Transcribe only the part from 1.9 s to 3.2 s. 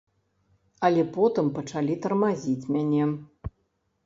тармазіць мяне.